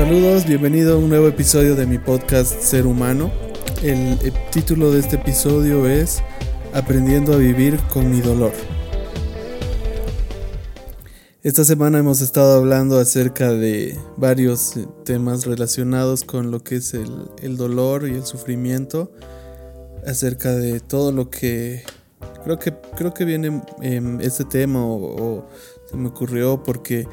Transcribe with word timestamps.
Saludos, 0.00 0.46
bienvenido 0.46 0.94
a 0.94 0.96
un 0.96 1.10
nuevo 1.10 1.28
episodio 1.28 1.76
de 1.76 1.84
mi 1.84 1.98
podcast 1.98 2.58
Ser 2.62 2.86
Humano. 2.86 3.30
El, 3.82 4.16
título 4.50 4.90
de 4.92 5.00
este 5.00 5.16
episodio 5.16 5.86
es 5.86 6.22
Aprendiendo 6.72 7.34
a 7.34 7.36
vivir 7.36 7.78
con 7.92 8.10
mi 8.10 8.22
dolor. 8.22 8.52
Esta 11.42 11.66
semana 11.66 11.98
hemos 11.98 12.22
estado 12.22 12.56
hablando 12.56 12.98
acerca 12.98 13.52
de 13.52 13.94
varios 14.16 14.72
temas 15.04 15.44
relacionados 15.44 16.24
con 16.24 16.50
lo 16.50 16.64
que 16.64 16.76
es 16.76 16.94
el, 16.94 17.58
dolor 17.58 18.08
y 18.08 18.14
el 18.14 18.24
sufrimiento, 18.24 19.12
acerca 20.06 20.52
de 20.52 20.80
todo 20.80 21.12
lo 21.12 21.28
que 21.28 21.84
creo 22.42 22.58
que 22.58 22.72
creo 22.96 23.12
que 23.12 23.26
viene 23.26 23.62
en 23.82 24.22
este 24.22 24.46
tema 24.46 24.82
o 24.82 25.46
se 25.90 25.98
me 25.98 26.08
ocurrió 26.08 26.62
porque 26.62 27.06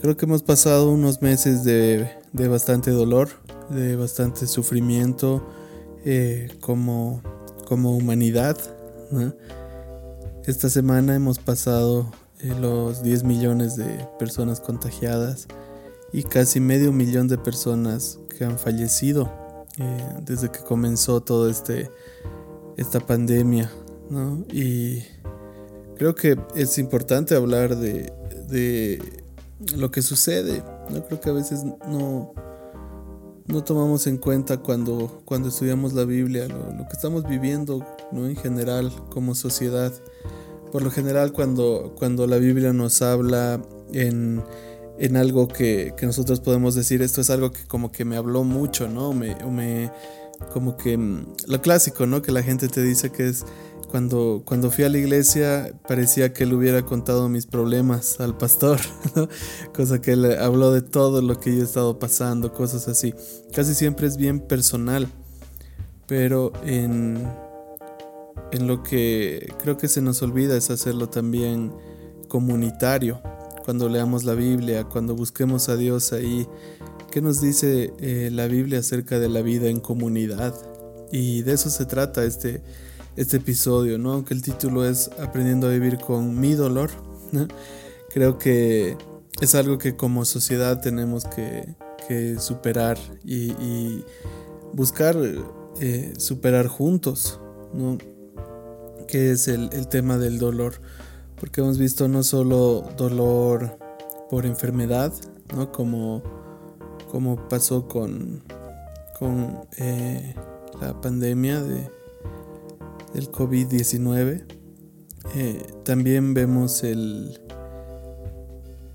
creo 0.00 0.16
que 0.16 0.24
hemos 0.24 0.42
pasado 0.42 0.90
unos 0.90 1.20
meses 1.20 1.62
de, 1.62 2.21
de 2.32 2.48
bastante 2.48 2.90
dolor, 2.90 3.28
de 3.68 3.96
bastante 3.96 4.46
sufrimiento 4.46 5.46
eh, 6.04 6.50
como, 6.60 7.22
como 7.66 7.96
humanidad. 7.96 8.56
Esta 10.44 10.70
semana 10.70 11.14
hemos 11.14 11.38
pasado 11.38 12.10
eh, 12.40 12.54
los 12.60 13.02
10 13.02 13.24
millones 13.24 13.76
de 13.76 14.08
personas 14.18 14.60
contagiadas 14.60 15.46
y 16.12 16.22
casi 16.22 16.60
medio 16.60 16.92
millón 16.92 17.28
de 17.28 17.38
personas 17.38 18.18
que 18.36 18.44
han 18.44 18.58
fallecido 18.58 19.30
eh, 19.78 20.14
desde 20.22 20.50
que 20.50 20.60
comenzó 20.60 21.22
todo 21.22 21.48
este 21.48 21.90
esta 22.78 23.00
pandemia 23.00 23.70
y 24.50 25.02
creo 25.96 26.14
que 26.14 26.38
es 26.54 26.78
importante 26.78 27.34
hablar 27.34 27.76
de, 27.76 28.12
de 28.48 29.22
lo 29.76 29.90
que 29.90 30.00
sucede 30.00 30.62
no 30.90 31.04
creo 31.04 31.20
que 31.20 31.30
a 31.30 31.34
veces 31.34 31.64
no 31.64 32.34
no 33.46 33.64
tomamos 33.64 34.06
en 34.06 34.18
cuenta 34.18 34.58
cuando 34.58 35.22
cuando 35.24 35.48
estudiamos 35.48 35.92
la 35.92 36.04
Biblia 36.04 36.46
lo, 36.48 36.72
lo 36.72 36.84
que 36.88 36.92
estamos 36.92 37.26
viviendo 37.28 37.84
no 38.12 38.26
en 38.26 38.36
general 38.36 38.92
como 39.10 39.34
sociedad 39.34 39.92
por 40.72 40.82
lo 40.82 40.90
general 40.90 41.32
cuando, 41.32 41.94
cuando 41.96 42.26
la 42.26 42.38
Biblia 42.38 42.72
nos 42.72 43.02
habla 43.02 43.60
en, 43.92 44.42
en 44.98 45.16
algo 45.16 45.46
que, 45.46 45.92
que, 45.98 46.06
nosotros 46.06 46.40
podemos 46.40 46.74
decir, 46.74 47.02
esto 47.02 47.20
es 47.20 47.28
algo 47.28 47.52
que 47.52 47.64
como 47.66 47.92
que 47.92 48.06
me 48.06 48.16
habló 48.16 48.42
mucho, 48.42 48.88
¿no? 48.88 49.12
Me, 49.12 49.36
me, 49.44 49.92
como 50.54 50.78
que 50.78 50.96
mm, 50.96 51.26
lo 51.46 51.60
clásico, 51.60 52.06
¿no? 52.06 52.22
Que 52.22 52.32
la 52.32 52.42
gente 52.42 52.68
te 52.68 52.82
dice 52.82 53.12
que 53.12 53.28
es 53.28 53.44
cuando, 53.92 54.42
cuando 54.46 54.70
fui 54.70 54.84
a 54.84 54.88
la 54.88 54.96
iglesia 54.96 55.78
parecía 55.86 56.32
que 56.32 56.44
él 56.44 56.54
hubiera 56.54 56.82
contado 56.82 57.28
mis 57.28 57.44
problemas 57.44 58.20
al 58.20 58.38
pastor, 58.38 58.80
¿no? 59.14 59.28
cosa 59.74 60.00
que 60.00 60.12
él 60.12 60.38
habló 60.40 60.72
de 60.72 60.80
todo 60.80 61.20
lo 61.20 61.38
que 61.38 61.54
yo 61.54 61.60
he 61.60 61.64
estado 61.64 61.98
pasando, 61.98 62.54
cosas 62.54 62.88
así. 62.88 63.12
Casi 63.54 63.74
siempre 63.74 64.06
es 64.06 64.16
bien 64.16 64.40
personal, 64.40 65.08
pero 66.06 66.52
en 66.64 67.28
en 68.50 68.66
lo 68.66 68.82
que 68.82 69.52
creo 69.62 69.76
que 69.76 69.88
se 69.88 70.00
nos 70.00 70.22
olvida 70.22 70.56
es 70.56 70.70
hacerlo 70.70 71.10
también 71.10 71.70
comunitario. 72.28 73.20
Cuando 73.64 73.90
leamos 73.90 74.24
la 74.24 74.32
Biblia, 74.32 74.84
cuando 74.84 75.14
busquemos 75.14 75.68
a 75.68 75.76
Dios 75.76 76.14
ahí, 76.14 76.46
¿qué 77.10 77.20
nos 77.20 77.42
dice 77.42 77.92
eh, 77.98 78.30
la 78.32 78.46
Biblia 78.46 78.78
acerca 78.78 79.18
de 79.18 79.28
la 79.28 79.42
vida 79.42 79.68
en 79.68 79.80
comunidad? 79.80 80.54
Y 81.12 81.42
de 81.42 81.52
eso 81.52 81.68
se 81.68 81.84
trata 81.84 82.24
este, 82.24 82.62
este 83.16 83.38
episodio, 83.38 83.98
¿no? 83.98 84.12
Aunque 84.12 84.34
el 84.34 84.42
título 84.42 84.86
es 84.86 85.10
Aprendiendo 85.20 85.66
a 85.66 85.70
vivir 85.70 85.98
con 85.98 86.38
mi 86.38 86.54
dolor, 86.54 86.90
creo 88.10 88.38
que 88.38 88.96
es 89.40 89.54
algo 89.54 89.78
que 89.78 89.96
como 89.96 90.24
sociedad 90.24 90.80
tenemos 90.80 91.24
que, 91.24 91.74
que 92.08 92.38
superar 92.38 92.98
y, 93.24 93.52
y 93.52 94.04
buscar 94.72 95.16
eh, 95.80 96.12
superar 96.18 96.66
juntos, 96.66 97.40
¿no? 97.72 97.98
que 99.08 99.32
es 99.32 99.48
el, 99.48 99.70
el, 99.72 99.88
tema 99.88 100.16
del 100.16 100.38
dolor, 100.38 100.74
porque 101.38 101.60
hemos 101.60 101.78
visto 101.78 102.08
no 102.08 102.22
solo 102.22 102.88
dolor 102.96 103.78
por 104.30 104.46
enfermedad, 104.46 105.12
¿no? 105.54 105.72
como, 105.72 106.22
como 107.10 107.48
pasó 107.48 107.88
con, 107.88 108.42
con 109.18 109.60
eh, 109.78 110.34
la 110.80 110.98
pandemia 111.00 111.62
de, 111.62 111.90
del 113.14 113.30
COVID-19, 113.30 114.44
eh, 115.34 115.62
también 115.84 116.34
vemos 116.34 116.82
el, 116.82 117.40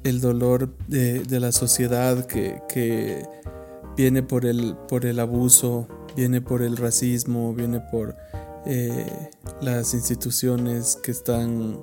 el 0.03 0.21
dolor 0.21 0.75
de, 0.87 1.19
de 1.23 1.39
la 1.39 1.51
sociedad 1.51 2.25
que, 2.25 2.61
que, 2.67 3.23
viene 3.97 4.21
por 4.21 4.45
el, 4.45 4.75
por 4.87 5.05
el 5.05 5.19
abuso, 5.19 5.87
viene 6.15 6.39
por 6.39 6.61
el 6.61 6.77
racismo, 6.77 7.53
viene 7.53 7.81
por 7.91 8.15
eh, 8.65 9.29
las 9.59 9.93
instituciones 9.95 10.95
que 11.01 11.09
están 11.11 11.79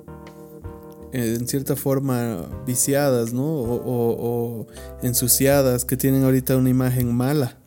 eh, 1.11 1.35
en 1.37 1.45
cierta 1.47 1.75
forma 1.75 2.47
viciadas, 2.65 3.33
¿no? 3.33 3.43
O, 3.43 4.67
ensuciadas, 5.03 5.83
que 5.83 5.97
tienen 5.97 6.23
ahorita 6.23 6.55
una 6.55 6.69
imagen 6.69 7.13
mala. 7.13 7.57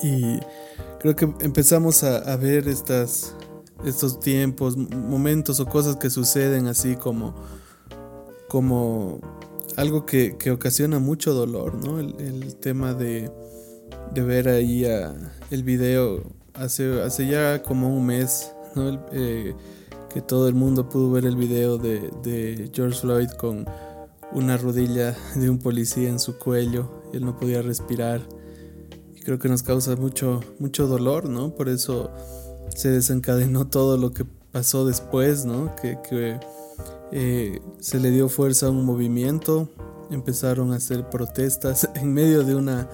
Y 0.00 0.38
creo 1.00 1.16
que 1.16 1.24
empezamos 1.40 2.04
a 2.04 2.36
ver 2.36 2.68
estas, 2.68 3.34
estos 3.84 4.20
tiempos, 4.20 4.76
momentos 4.76 5.60
o 5.60 5.66
cosas 5.66 5.96
que 5.96 6.10
suceden 6.10 6.66
así 6.66 6.96
como, 6.96 7.34
como 8.48 9.20
algo 9.76 10.06
que, 10.06 10.36
que 10.36 10.50
ocasiona 10.50 10.98
mucho 10.98 11.34
dolor, 11.34 11.74
¿no? 11.74 12.00
El, 12.00 12.56
tema 12.56 12.94
de, 12.94 13.30
de, 14.14 14.22
ver 14.22 14.48
ahí 14.48 14.86
el 15.50 15.62
video 15.62 16.22
hace, 16.54 17.02
hace 17.02 17.26
ya 17.26 17.62
como 17.62 17.94
un 17.94 18.06
mes 18.06 18.52
¿no? 18.74 19.00
Eh, 19.12 19.54
que 20.12 20.20
todo 20.20 20.48
el 20.48 20.54
mundo 20.54 20.88
pudo 20.88 21.10
ver 21.10 21.24
el 21.24 21.36
video 21.36 21.76
de, 21.76 22.10
de, 22.22 22.70
George 22.72 23.00
Floyd 23.00 23.30
con 23.30 23.66
una 24.32 24.56
rodilla 24.56 25.16
de 25.34 25.50
un 25.50 25.58
policía 25.58 26.08
en 26.08 26.18
su 26.18 26.38
cuello. 26.38 27.02
Él 27.12 27.24
no 27.24 27.36
podía 27.36 27.62
respirar. 27.62 28.20
Y 29.16 29.20
creo 29.22 29.38
que 29.38 29.48
nos 29.48 29.62
causa 29.62 29.96
mucho, 29.96 30.40
mucho 30.58 30.86
dolor, 30.86 31.28
¿no? 31.28 31.54
Por 31.54 31.68
eso 31.68 32.10
se 32.74 32.90
desencadenó 32.90 33.66
todo 33.66 33.96
lo 33.96 34.12
que 34.12 34.24
pasó 34.52 34.86
después, 34.86 35.44
¿no? 35.44 35.74
Que, 35.76 36.38
eh, 37.12 37.60
se 37.80 38.00
le 38.00 38.10
dio 38.10 38.28
fuerza 38.28 38.66
a 38.66 38.70
un 38.70 38.84
movimiento, 38.84 39.68
empezaron 40.10 40.72
a 40.72 40.76
hacer 40.76 41.08
protestas 41.10 41.88
en 41.94 42.12
medio 42.12 42.44
de 42.44 42.54
una 42.54 42.88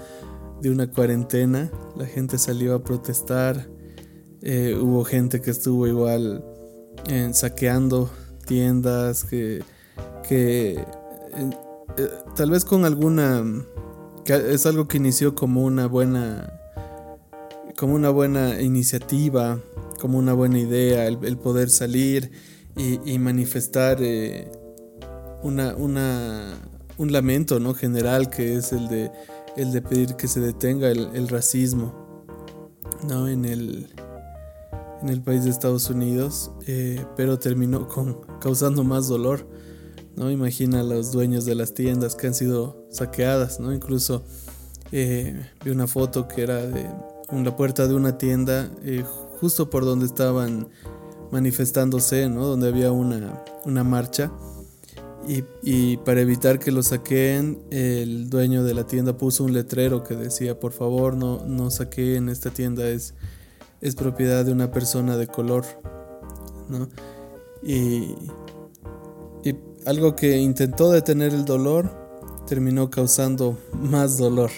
de 0.61 0.71
una 0.71 0.91
cuarentena. 0.91 1.71
La 1.97 2.07
gente 2.07 2.39
salió 2.39 2.75
a 2.75 2.85
protestar. 2.85 3.69
Eh, 4.43 4.79
hubo 4.81 5.05
gente 5.05 5.41
que 5.41 5.51
estuvo 5.51 5.87
igual 5.87 6.45
eh, 7.09 7.31
saqueando 7.33 8.11
tiendas, 8.47 9.25
que, 9.25 9.63
que 10.29 10.85
eh, 11.97 12.11
tal 12.37 12.51
vez 12.51 12.65
con 12.65 12.85
alguna... 12.85 13.45
Que 14.25 14.53
es 14.53 14.67
algo 14.67 14.87
que 14.87 14.99
inició 14.99 15.35
como 15.35 15.65
una 15.65 15.87
buena... 15.87 16.53
como 17.77 17.95
una 17.95 18.11
buena 18.11 18.61
iniciativa, 18.61 19.61
como 20.01 20.19
una 20.19 20.33
buena 20.33 20.59
idea, 20.59 21.07
el, 21.07 21.39
poder 21.39 21.71
salir 21.71 22.31
y, 22.77 23.19
manifestar 23.19 23.99
eh, 24.01 24.51
una, 25.43 25.75
una, 25.77 26.59
un 26.97 27.13
lamento 27.13 27.61
¿no? 27.61 27.75
general 27.75 28.31
que 28.31 28.57
es 28.57 28.73
el 28.73 28.89
de 28.89 29.11
el 29.57 29.73
de 29.73 29.83
pedir 29.83 30.17
que 30.17 30.29
se 30.29 30.41
detenga 30.41 30.91
el, 30.91 31.11
el 31.15 31.29
racismo 31.29 31.93
¿no? 33.09 33.29
en, 33.29 33.45
el, 33.45 33.89
en 35.03 35.09
el 35.09 35.23
país 35.23 35.45
de 35.45 35.51
Estados 35.51 35.91
Unidos, 35.91 36.51
eh, 36.67 37.05
pero 37.17 37.39
terminó 37.39 37.89
con, 37.89 38.21
causando 38.41 38.85
más 38.85 39.09
dolor. 39.09 39.47
¿no? 40.17 40.31
Imagina 40.31 40.81
a 40.81 40.83
los 40.83 41.13
dueños 41.13 41.45
de 41.45 41.55
las 41.55 41.75
tiendas 41.75 42.15
que 42.15 42.27
han 42.27 42.35
sido 42.35 42.87
saqueadas, 42.91 43.61
¿no? 43.61 43.73
incluso 43.73 44.25
eh, 44.93 45.47
vi 45.65 45.71
una 45.71 45.87
foto 45.87 46.29
que 46.29 46.43
era 46.43 46.67
de 46.67 46.89
la 47.33 47.57
puerta 47.57 47.87
de 47.87 47.95
una 47.95 48.19
tienda 48.19 48.71
eh, 48.83 49.05
justo 49.41 49.71
por 49.71 49.85
donde 49.85 50.07
estaban 50.07 50.69
manifestándose, 51.31 52.29
¿no? 52.29 52.45
donde 52.47 52.69
había 52.69 52.93
una, 52.93 53.43
una 53.65 53.85
marcha 53.85 54.31
y, 55.27 55.45
y, 55.63 55.97
para 55.99 56.23
evitar 56.23 56.59
que 56.59 56.73
lo 56.73 56.83
saquen, 56.83 57.63
el 57.71 58.31
dueño 58.31 58.65
de 58.65 58.75
la 58.75 58.87
tienda 58.87 59.17
puso 59.17 59.45
un 59.45 59.53
letrero 59.53 60.03
que 60.03 60.17
decía, 60.17 60.59
por 60.59 60.73
favor, 60.73 61.15
no, 61.15 61.45
no 61.45 61.71
saquen, 61.71 62.29
esta 62.31 62.51
tienda 62.51 62.89
es, 62.89 63.15
es 63.81 63.95
propiedad 63.95 64.45
de 64.45 64.53
una 64.53 64.73
persona 64.73 65.17
de 65.17 65.27
color. 65.27 65.65
¿no? 66.69 66.89
Y, 67.63 68.15
y 69.45 69.55
algo 69.85 70.17
que 70.17 70.39
intentó 70.39 70.91
detener 70.91 71.35
el 71.35 71.45
dolor 71.45 71.91
terminó 72.47 72.91
causando 72.91 73.59
más 73.73 74.17
dolor. 74.17 74.51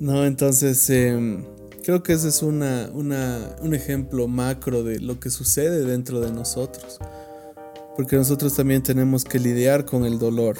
¿No? 0.00 0.24
Entonces, 0.24 0.88
eh, 0.90 1.44
creo 1.82 2.02
que 2.02 2.12
ese 2.12 2.28
es 2.28 2.42
una, 2.42 2.90
un 2.92 3.74
ejemplo 3.74 4.28
macro 4.28 4.82
de 4.82 5.00
lo 5.00 5.20
que 5.20 5.30
sucede 5.30 5.84
dentro 5.84 6.20
de 6.20 6.32
nosotros 6.32 6.98
porque 7.96 8.16
nosotros 8.16 8.56
también 8.56 8.82
tenemos 8.82 9.24
que 9.24 9.38
lidiar 9.38 9.84
con 9.84 10.04
el 10.04 10.18
dolor, 10.18 10.56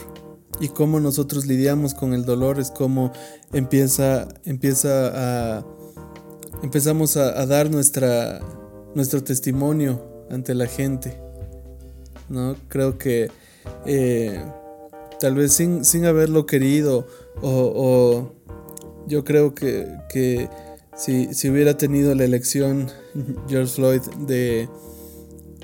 y 0.60 0.68
cómo 0.68 1.00
nosotros 1.00 1.46
lidiamos 1.46 1.94
con 1.94 2.14
el 2.14 2.24
dolor 2.24 2.60
es 2.60 2.70
como 2.70 3.12
empieza, 3.52 4.28
empieza 4.44 5.58
a, 5.58 5.66
empezamos 6.62 7.16
a, 7.16 7.44
dar 7.46 7.70
nuestra, 7.70 8.40
nuestro 8.94 9.22
testimonio 9.22 10.26
ante 10.30 10.54
la 10.54 10.66
gente. 10.66 11.18
¿no? 12.28 12.56
Creo 12.68 12.98
que 12.98 13.30
eh, 13.84 14.44
tal 15.18 15.34
vez 15.34 15.52
sin, 15.52 15.84
sin, 15.84 16.04
haberlo 16.06 16.46
querido 16.46 17.06
o, 17.42 18.32
yo 19.06 19.24
creo 19.24 19.54
que, 19.54 19.86
que 20.08 20.48
si, 20.96 21.32
si, 21.34 21.50
hubiera 21.50 21.76
tenido 21.76 22.14
la 22.14 22.24
elección 22.24 22.88
George 23.48 23.74
Floyd 23.74 24.00
de, 24.26 24.68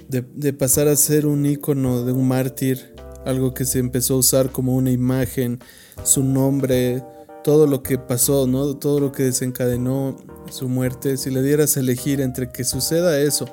de, 0.08 0.52
pasar 0.52 0.88
a 0.88 0.96
ser 0.96 1.26
un 1.26 1.46
ícono 1.46 2.04
de 2.04 2.12
un 2.12 2.26
mártir 2.26 2.94
algo 3.24 3.54
que 3.54 3.64
se 3.64 3.78
empezó 3.78 4.14
a 4.14 4.18
usar 4.18 4.50
como 4.50 4.74
una 4.74 4.90
imagen, 4.90 5.60
su 6.04 6.24
nombre, 6.24 7.04
todo 7.44 7.66
lo 7.66 7.82
que 7.82 7.98
pasó, 7.98 8.46
¿no? 8.46 8.76
Todo 8.76 8.98
lo 9.00 9.12
que 9.12 9.24
desencadenó 9.24 10.16
su 10.50 10.68
muerte, 10.68 11.16
si 11.16 11.30
le 11.30 11.42
dieras 11.42 11.76
a 11.76 11.80
elegir 11.80 12.20
entre 12.20 12.50
que 12.50 12.64
suceda 12.64 13.20
eso, 13.20 13.46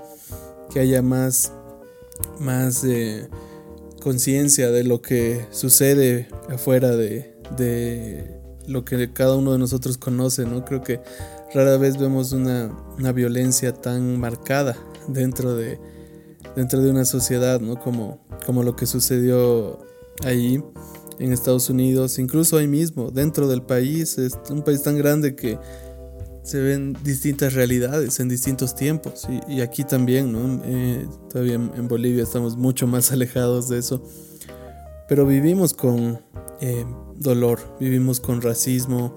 que 0.72 0.80
haya 0.80 1.02
más, 1.02 1.52
más 2.40 2.84
eh, 2.84 3.28
conciencia 4.02 4.72
de 4.72 4.84
lo 4.84 5.02
que 5.02 5.46
sucede 5.52 6.28
afuera 6.50 6.96
de, 6.96 7.36
de, 7.58 8.37
lo 8.68 8.86
que 8.86 9.12
cada 9.14 9.36
uno 9.36 9.54
de 9.54 9.58
nosotros 9.58 9.98
conoce, 9.98 10.46
¿no? 10.46 10.66
Creo 10.66 10.84
que 10.84 11.02
rara 11.54 11.78
vez 11.78 11.98
vemos 11.98 12.32
una, 12.34 12.72
una 12.98 13.12
violencia 13.12 13.74
tan 13.74 14.20
marcada 14.20 14.78
dentro 15.08 15.56
de, 15.56 15.80
dentro 16.56 16.82
de 16.82 16.92
una 16.92 17.06
sociedad, 17.06 17.60
¿no? 17.62 17.80
Como, 17.80 18.20
como 18.46 18.64
lo 18.64 18.76
que 18.76 18.86
sucedió 18.86 19.80
ahí 20.24 20.62
en 21.20 21.34
Estados 21.34 21.70
Unidos, 21.70 22.20
incluso 22.20 22.58
ahí 22.58 22.68
mismo, 22.68 23.12
dentro 23.12 23.48
del 23.48 23.62
país, 23.62 24.18
es 24.18 24.38
un 24.50 24.62
país 24.64 24.82
tan 24.84 24.98
grande 24.98 25.36
que 25.36 25.58
se 26.48 26.62
ven 26.62 26.96
distintas 27.04 27.54
realidades 27.54 28.22
en 28.22 28.30
distintos 28.30 28.74
tiempos 28.74 29.28
y, 29.50 29.60
aquí 29.60 29.84
también, 29.84 30.32
¿no? 30.32 30.62
Eh, 30.64 31.06
todavía 31.30 31.56
en, 31.56 31.88
Bolivia 31.88 32.24
estamos 32.24 32.56
mucho 32.56 32.88
más 32.88 33.12
alejados 33.12 33.68
de 33.68 33.80
eso, 33.80 34.02
pero 35.10 35.26
vivimos 35.26 35.74
con 35.74 36.22
eh, 36.60 36.86
dolor, 37.16 37.60
vivimos 37.80 38.20
con 38.20 38.42
racismo, 38.42 39.16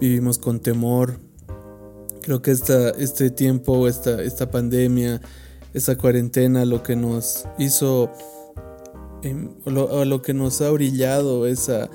vivimos 0.00 0.38
con 0.38 0.60
temor. 0.60 1.20
Creo 2.22 2.42
que 2.42 2.50
esta, 2.50 2.90
este 2.90 3.30
tiempo, 3.30 3.88
esta, 3.88 4.22
esta 4.22 4.50
pandemia, 4.50 5.20
esa 5.74 5.96
cuarentena 5.96 6.64
lo 6.64 6.82
que 6.82 6.96
nos 6.96 7.46
hizo, 7.58 8.10
em, 9.22 9.50
o, 9.64 10.04
lo, 10.04 10.22
que 10.22 10.34
nos 10.34 10.60
ha 10.60 10.70
brillado 10.70 11.46
es 11.46 11.68
a, 11.68 11.88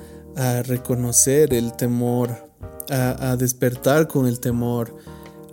reconocer 0.62 1.52
el 1.52 1.72
temor, 1.72 2.30
a, 2.90 3.36
despertar 3.36 4.06
con 4.06 4.26
el 4.26 4.38
temor, 4.38 4.94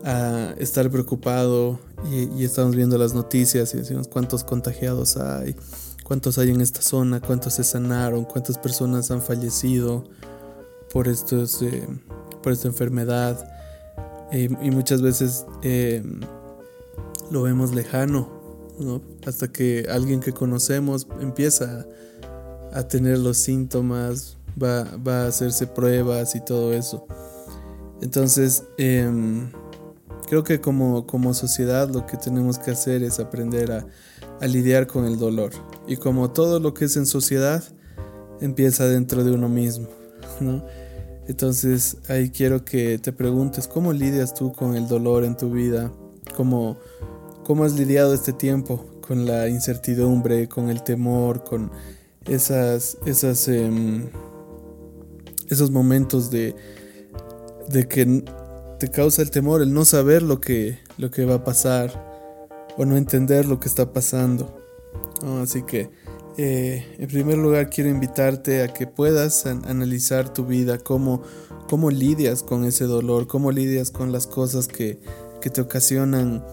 a 0.03 0.53
estar 0.57 0.89
preocupado. 0.91 1.79
Y, 2.11 2.43
estamos 2.43 2.75
viendo 2.75 2.97
las 2.97 3.13
noticias 3.13 3.73
y 3.73 3.77
decimos 3.77 4.07
cuántos 4.07 4.43
contagiados 4.43 5.17
hay, 5.17 5.55
cuántos 6.05 6.37
hay 6.37 6.51
en 6.51 6.61
esta 6.61 6.83
zona, 6.83 7.19
cuántos 7.19 7.55
se 7.55 7.63
sanaron, 7.63 8.25
cuántas 8.25 8.59
personas 8.59 9.09
han 9.09 9.23
fallecido 9.23 10.03
por, 10.93 11.07
estos, 11.07 11.61
eh, 11.63 11.87
por 12.41 12.53
esta 12.53 12.67
enfermedad. 12.67 13.51
y 14.31 14.47
muchas 14.71 15.01
veces 15.01 15.45
em, 15.63 16.19
lo 17.31 17.41
vemos 17.41 17.73
lejano, 17.73 18.29
¿no? 18.79 19.01
Hasta 19.25 19.47
que 19.47 19.87
alguien 19.89 20.19
que 20.19 20.31
conocemos 20.31 21.07
empieza 21.21 21.85
a 22.71 22.83
tener 22.87 23.17
los 23.17 23.37
síntomas, 23.37 24.37
va, 24.61 25.23
a 25.23 25.27
hacerse 25.27 25.65
pruebas 25.65 26.35
y 26.35 26.41
todo 26.41 26.73
eso. 26.73 27.07
Entonces, 28.01 28.63
em, 28.77 29.49
creo 30.27 30.43
que 30.43 30.61
como, 30.61 31.05
como 31.05 31.33
sociedad 31.33 31.89
lo 31.89 32.05
que 32.05 32.17
tenemos 32.17 32.57
que 32.59 32.71
hacer 32.71 33.03
es 33.03 33.19
aprender 33.19 33.71
a, 33.71 33.85
a 34.41 34.47
lidiar 34.47 34.87
con 34.87 35.05
el 35.05 35.17
dolor. 35.17 35.51
Y 35.87 35.97
como 35.97 36.31
todo 36.31 36.59
lo 36.59 36.73
que 36.73 36.85
es 36.85 36.97
en 36.97 37.05
sociedad, 37.05 37.63
empieza 38.41 38.87
dentro 38.87 39.23
de 39.23 39.31
uno 39.31 39.49
mismo, 39.49 39.87
¿no? 40.39 40.65
Entonces 41.27 41.97
ahí 42.07 42.29
quiero 42.29 42.65
que 42.65 42.99
te 42.99 43.11
preguntes 43.11 43.67
cómo 43.67 43.93
lidias 43.93 44.33
tú 44.33 44.51
con 44.53 44.75
el 44.75 44.87
dolor 44.87 45.23
en 45.23 45.35
tu 45.35 45.49
vida, 45.51 45.91
cómo, 46.35 46.77
¿Cómo 47.45 47.63
has 47.63 47.73
lidiado 47.73 48.15
este 48.15 48.33
tiempo 48.33 48.83
con 49.07 49.27
la 49.27 49.47
incertidumbre, 49.47 50.49
con 50.49 50.71
el 50.71 50.81
temor, 50.81 51.43
con 51.43 51.69
esas, 52.25 52.97
esas, 53.05 53.47
em, 53.47 54.09
esos 55.47 55.69
momentos 55.69 56.31
de, 56.31 56.55
de 57.69 57.87
que 57.87 58.23
causa 58.89 59.21
el 59.21 59.31
temor, 59.31 59.61
el 59.61 59.73
no 59.73 59.85
saber 59.85 60.21
lo 60.21 60.39
que, 60.39 60.79
lo 60.97 61.11
que 61.11 61.25
va 61.25 61.35
a 61.35 61.43
pasar 61.43 62.47
o 62.77 62.85
no 62.85 62.97
entender 62.97 63.45
lo 63.45 63.59
que 63.59 63.67
está 63.67 63.93
pasando? 63.93 64.61
así 65.41 65.63
que, 65.63 65.89
eh, 66.37 66.95
en 66.99 67.07
primer 67.07 67.37
lugar, 67.37 67.69
quiero 67.69 67.89
invitarte 67.89 68.61
a 68.63 68.67
que 68.67 68.85
puedas 68.85 69.45
analizar 69.45 70.33
tu 70.33 70.45
vida, 70.45 70.77
cómo, 70.77 71.23
cómo 71.69 71.89
lidias 71.89 72.43
con 72.43 72.65
ese 72.65 72.85
dolor, 72.85 73.27
cómo 73.27 73.51
lidias 73.51 73.91
con 73.91 74.11
las 74.11 74.27
cosas 74.27 74.67
que, 74.67 74.99
que 75.41 75.49
te 75.49 75.61
ocasionan 75.61 76.43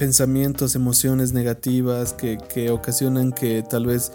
pensamientos, 0.00 0.76
emociones 0.76 1.34
negativas 1.34 2.14
que, 2.14 2.70
ocasionan 2.70 3.32
que 3.32 3.62
tal 3.62 3.84
vez 3.84 4.12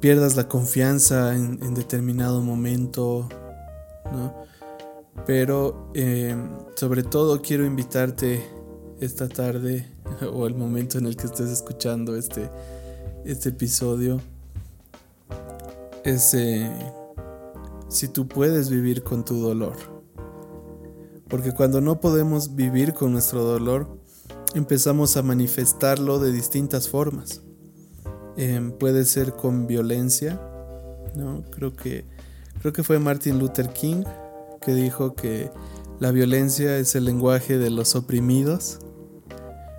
pierdas 0.00 0.34
la 0.34 0.48
confianza 0.48 1.36
en, 1.36 1.72
determinado 1.72 2.42
momento, 2.42 3.28
¿no? 4.10 4.34
Pero 5.26 5.90
eh, 5.94 6.36
sobre 6.76 7.02
todo 7.02 7.42
quiero 7.42 7.64
invitarte 7.64 8.42
esta 9.00 9.28
tarde 9.28 9.86
o 10.32 10.46
el 10.46 10.54
momento 10.54 10.98
en 10.98 11.06
el 11.06 11.16
que 11.16 11.26
estés 11.26 11.50
escuchando 11.50 12.16
este, 12.16 12.50
este 13.24 13.50
episodio 13.50 14.20
eh, 16.04 16.70
si 17.88 18.08
tú 18.08 18.26
puedes 18.26 18.70
vivir 18.70 19.02
con 19.02 19.24
tu 19.24 19.40
dolor. 19.40 19.76
Porque 21.28 21.52
cuando 21.52 21.80
no 21.80 22.00
podemos 22.00 22.56
vivir 22.56 22.94
con 22.94 23.12
nuestro 23.12 23.44
dolor, 23.44 23.98
empezamos 24.54 25.16
a 25.16 25.22
manifestarlo 25.22 26.18
de 26.18 26.32
distintas 26.32 26.88
formas. 26.88 27.42
Em, 28.36 28.72
puede 28.72 29.04
ser 29.04 29.34
con 29.34 29.66
violencia, 29.66 30.40
¿no? 31.14 31.42
Creo 31.50 31.74
que, 31.74 32.04
creo 32.60 32.72
que 32.72 32.82
fue 32.82 32.98
Martin 32.98 33.38
Luther 33.38 33.68
King 33.72 34.02
que 34.60 34.74
dijo 34.74 35.14
que 35.14 35.50
la 35.98 36.10
violencia 36.10 36.78
es 36.78 36.94
el 36.94 37.04
lenguaje 37.04 37.58
de 37.58 37.70
los 37.70 37.94
oprimidos. 37.94 38.78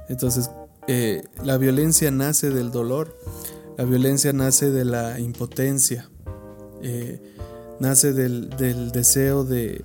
Entonces, 0.10 0.50
eh, 0.88 1.24
la 1.44 1.58
violencia 1.58 2.12
nace 2.12 2.50
del 2.50 2.72
dolor, 2.72 3.18
la 3.78 3.86
violencia 3.86 4.34
nace 4.34 4.72
de 4.72 4.86
la 4.86 5.20
impotencia, 5.20 6.10
eh, 6.82 7.22
nace 7.80 8.14
del, 8.14 8.50
deseo 8.92 9.44
de, 9.44 9.84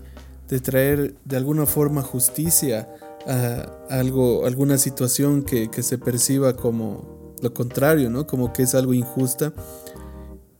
de 0.48 0.60
traer 0.60 1.14
de 1.24 1.36
alguna 1.36 1.66
forma 1.66 2.02
justicia 2.02 2.88
a 3.26 3.66
algo, 3.90 4.46
alguna 4.46 4.78
situación 4.78 5.42
que, 5.42 5.68
se 5.82 5.98
perciba 5.98 6.54
como 6.54 7.34
lo 7.42 7.52
contrario, 7.52 8.08
¿no? 8.10 8.26
Como 8.26 8.52
que 8.52 8.62
es 8.62 8.74
algo 8.74 8.94
injusta. 8.94 9.52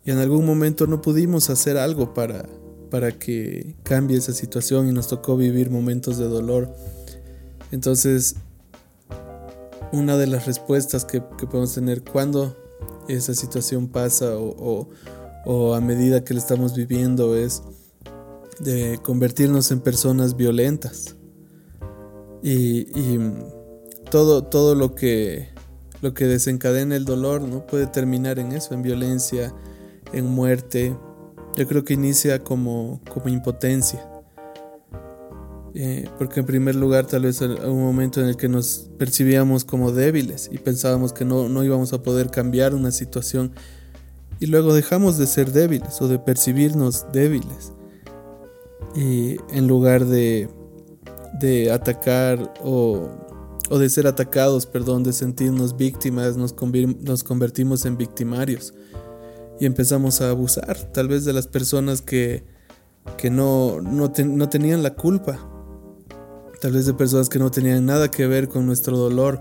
Y 0.04 0.10
en 0.10 0.18
algún 0.18 0.44
momento 0.46 0.86
no 0.86 1.00
pudimos 1.00 1.50
hacer 1.50 1.78
algo 1.78 2.14
para, 2.14 2.46
para 2.90 3.12
que 3.12 3.74
cambie 3.82 4.16
esa 4.16 4.32
situación 4.32 4.88
y 4.88 4.92
nos 4.92 5.08
tocó 5.08 5.36
vivir 5.36 5.70
momentos 5.70 6.18
de 6.18 6.26
dolor. 6.26 6.74
Entonces, 7.72 8.36
una 9.92 10.16
de 10.16 10.26
las 10.26 10.46
respuestas 10.46 11.04
que, 11.04 11.20
podemos 11.20 11.74
tener 11.74 12.02
cuando 12.02 12.56
esa 13.08 13.34
situación 13.34 13.88
pasa 13.88 14.36
o, 14.36 14.88
a 15.74 15.80
medida 15.80 16.24
que 16.24 16.34
la 16.34 16.40
estamos 16.40 16.74
viviendo 16.74 17.36
es 17.36 17.62
de 18.60 18.98
convertirnos 19.02 19.70
en 19.70 19.80
personas 19.80 20.36
violentas. 20.36 21.16
Y, 22.42 23.18
todo, 24.10 24.44
todo 24.44 24.76
lo 24.76 24.94
que 24.94 25.48
lo 26.02 26.14
que 26.14 26.26
desencadena 26.26 26.96
el 26.96 27.04
dolor 27.04 27.42
no 27.42 27.66
puede 27.66 27.86
terminar 27.86 28.38
en 28.38 28.52
eso, 28.52 28.74
en 28.74 28.82
violencia, 28.82 29.54
en 30.12 30.26
muerte. 30.26 30.96
Yo 31.56 31.66
creo 31.66 31.84
que 31.84 31.94
inicia 31.94 32.42
como, 32.44 33.00
como 33.12 33.28
impotencia. 33.28 34.06
Eh, 35.74 36.08
porque 36.16 36.40
en 36.40 36.46
primer 36.46 36.74
lugar 36.74 37.06
tal 37.06 37.22
vez 37.22 37.40
un 37.42 37.82
momento 37.82 38.22
en 38.22 38.28
el 38.28 38.36
que 38.36 38.48
nos 38.48 38.90
percibíamos 38.96 39.64
como 39.66 39.92
débiles 39.92 40.48
y 40.50 40.56
pensábamos 40.56 41.12
que 41.12 41.26
no, 41.26 41.50
no 41.50 41.64
íbamos 41.64 41.92
a 41.92 42.02
poder 42.02 42.30
cambiar 42.30 42.74
una 42.74 42.90
situación 42.90 43.52
y 44.40 44.46
luego 44.46 44.74
dejamos 44.74 45.18
de 45.18 45.26
ser 45.26 45.52
débiles 45.52 46.00
o 46.00 46.08
de 46.08 46.18
percibirnos 46.18 47.06
débiles. 47.12 47.72
Y 48.94 49.36
en 49.50 49.66
lugar 49.66 50.06
de, 50.06 50.48
de 51.40 51.70
atacar 51.70 52.54
o, 52.62 53.08
o, 53.68 53.78
de 53.78 53.88
ser 53.88 54.06
atacados, 54.06 54.66
perdón, 54.66 55.02
de 55.02 55.12
sentirnos 55.12 55.76
víctimas, 55.76 56.36
nos, 56.36 56.54
nos 57.02 57.24
convertimos 57.24 57.84
en 57.84 57.96
victimarios. 57.96 58.74
Y 59.60 59.66
empezamos 59.66 60.20
a 60.20 60.30
abusar 60.30 60.76
tal 60.92 61.08
vez 61.08 61.24
de 61.24 61.32
las 61.32 61.46
personas 61.46 62.02
que, 62.02 62.44
que 63.16 63.30
no, 63.30 63.80
no, 63.80 64.12
no 64.24 64.48
tenían 64.48 64.82
la 64.82 64.94
culpa, 64.94 65.38
tal 66.60 66.72
vez 66.72 66.86
de 66.86 66.94
personas 66.94 67.28
que 67.28 67.38
no 67.38 67.50
tenían 67.50 67.86
nada 67.86 68.10
que 68.10 68.26
ver 68.26 68.48
con 68.48 68.66
nuestro 68.66 68.96
dolor, 68.96 69.40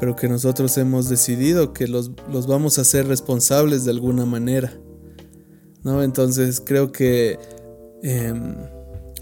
pero 0.00 0.16
que 0.16 0.28
nosotros 0.28 0.76
hemos 0.78 1.08
decidido 1.08 1.72
que 1.72 1.88
los, 1.88 2.10
los 2.30 2.46
vamos 2.46 2.78
a 2.78 2.82
hacer 2.82 3.06
responsables 3.06 3.84
de 3.84 3.90
alguna 3.90 4.26
manera. 4.26 4.72
¿no? 5.84 6.02
Entonces 6.02 6.60
creo 6.64 6.90
que 6.90 7.38
em, 8.02 8.56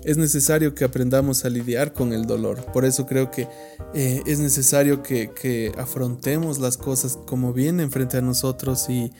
es 0.05 0.17
necesario 0.17 0.75
que 0.75 0.85
aprendamos 0.85 1.45
a 1.45 1.51
lidiar 1.51 1.93
con 1.93 2.13
el 2.13 2.27
dolor. 2.27 2.65
Por 2.73 2.85
eso 2.85 3.07
creo 3.07 3.31
que 3.31 3.49
eh, 3.95 4.23
es 4.27 4.39
necesario 4.39 5.03
que, 5.03 5.73
afrontemos 5.77 6.59
las 6.59 6.77
cosas 6.77 7.19
como 7.27 7.53
vienen 7.53 7.91
frente 7.91 8.17
a 8.17 8.23
nosotros 8.23 8.89
y, 8.89 9.13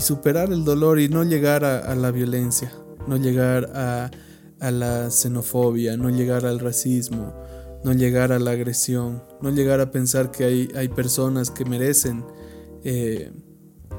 superar 0.00 0.52
el 0.52 0.64
dolor 0.64 1.00
y 1.00 1.08
no 1.08 1.24
llegar 1.24 1.64
a, 1.64 1.94
la 1.94 2.10
violencia, 2.10 2.72
no 3.06 3.16
llegar 3.16 3.70
a, 3.74 4.10
la 4.58 5.10
xenofobia, 5.10 5.96
no 5.96 6.08
llegar 6.08 6.46
al 6.46 6.60
racismo, 6.60 7.34
no 7.84 7.92
llegar 7.92 8.32
a 8.32 8.38
la 8.38 8.52
agresión, 8.52 9.22
no 9.40 9.50
llegar 9.50 9.80
a 9.80 9.90
pensar 9.90 10.30
que 10.30 10.44
hay, 10.44 10.68
hay 10.76 10.88
personas 10.88 11.50
que 11.50 11.64
merecen 11.64 12.24
eh, 12.84 13.32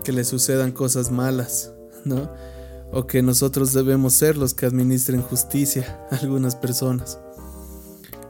que 0.03 0.11
les 0.11 0.27
sucedan 0.27 0.71
cosas 0.71 1.11
malas, 1.11 1.73
¿no? 2.05 2.29
o 2.93 3.07
que 3.07 3.21
nosotros 3.23 3.73
debemos 3.73 4.13
ser 4.13 4.37
los 4.37 4.53
que 4.53 4.67
administren 4.67 5.21
justicia 5.21 5.99
a 6.11 6.17
algunas 6.17 6.55
personas. 6.55 7.19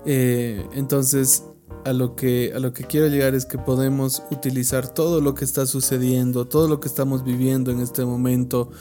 Eh, 0.05 0.65
entonces, 0.73 1.43
a 1.85 1.93
lo, 1.93 2.15
que, 2.15 2.53
a 2.55 2.59
lo 2.59 2.73
que 2.73 2.85
quiero 2.85 3.07
llegar 3.07 3.35
es 3.35 3.45
que 3.45 3.57
podemos 3.57 4.23
utilizar 4.31 4.87
todo 4.87 5.21
lo 5.21 5.33
que 5.35 5.45
está 5.45 5.65
sucediendo, 5.65 6.47
todo 6.47 6.67
lo 6.67 6.79
que 6.79 6.87
estamos 6.87 7.23
viviendo 7.23 7.71
en 7.71 7.81
este 7.81 8.05
momento 8.05 8.71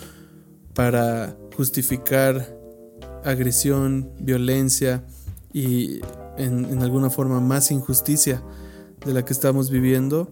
para 0.75 1.37
justificar 1.57 2.57
agresión, 3.25 4.11
violencia 4.21 5.05
y 5.53 6.01
en, 6.39 6.65
en 6.67 6.83
alguna 6.83 7.11
forma 7.11 7.41
más 7.41 7.71
injusticia 7.71 8.43
de 9.05 9.13
la 9.13 9.25
que 9.25 9.33
estamos 9.33 9.71
viviendo, 9.71 10.31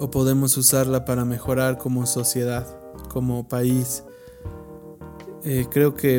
o 0.00 0.10
podemos 0.10 0.56
usarla 0.56 1.04
para 1.04 1.24
mejorar 1.24 1.78
como 1.78 2.06
sociedad, 2.06 2.66
como 3.10 3.48
país. 3.48 4.02
Eh, 5.44 5.66
creo 5.70 5.94
que 5.94 6.16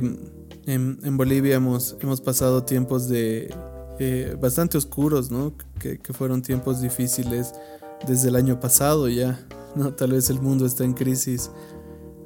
en, 0.66 1.18
Bolivia 1.18 1.56
hemos, 1.56 1.98
hemos, 2.00 2.22
pasado 2.22 2.64
tiempos 2.64 3.10
de 3.10 3.54
eh, 4.04 4.36
bastante 4.42 4.80
oscuros, 4.80 5.30
¿no? 5.30 5.54
Que, 5.78 6.00
fueron 6.12 6.42
tiempos 6.42 6.82
difíciles 6.82 7.54
desde 8.08 8.30
el 8.30 8.36
año 8.36 8.60
pasado 8.60 9.08
ya, 9.08 9.40
¿no? 9.76 9.94
Tal 9.94 10.14
vez 10.14 10.32
el 10.32 10.42
mundo 10.42 10.66
está 10.66 10.84
en 10.84 10.94
crisis 10.94 11.52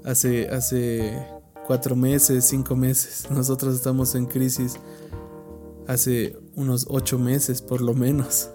hace, 0.06 0.48
hace 0.48 1.22
cuatro 1.68 1.98
meses, 1.98 2.46
cinco 2.46 2.78
meses. 2.78 3.30
Nosotros 3.30 3.76
estamos 3.76 4.16
en 4.16 4.26
crisis 4.26 4.78
hace 5.86 6.38
unos 6.56 6.86
ocho 6.90 7.20
meses 7.20 7.62
por 7.62 7.82
lo 7.82 7.94
menos, 7.94 8.52